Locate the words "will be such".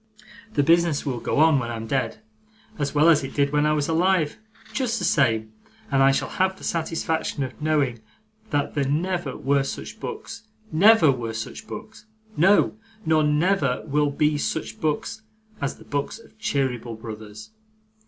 13.85-14.81